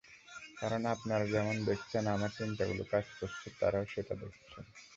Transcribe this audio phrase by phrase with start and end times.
[0.61, 4.63] কারণ আপনারা যেমন দেখেছেন আমার চিন্তাগুলো কাজ করছে, তাঁরাও সেটা দেখেছেন।